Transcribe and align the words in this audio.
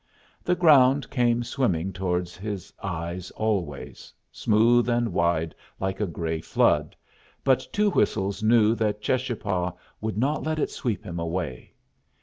The 0.43 0.55
ground 0.55 1.11
came 1.11 1.43
swimming 1.43 1.93
towards 1.93 2.35
his 2.35 2.73
eyes 2.81 3.29
always, 3.37 4.11
smooth 4.31 4.89
and 4.89 5.13
wide 5.13 5.53
like 5.79 5.99
a 6.01 6.07
gray 6.07 6.41
flood, 6.41 6.95
but 7.43 7.67
Two 7.71 7.91
Whistles 7.91 8.41
knew 8.41 8.73
that 8.73 9.03
Cheschapah 9.03 9.73
would 10.01 10.17
not 10.17 10.41
let 10.41 10.57
it 10.57 10.71
sweep 10.71 11.03
him 11.05 11.19
away. 11.19 11.73